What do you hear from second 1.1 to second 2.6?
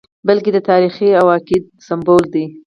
او عقیدې سمبول دی.